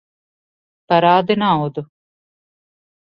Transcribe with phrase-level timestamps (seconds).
[0.93, 1.83] Parādi naudu!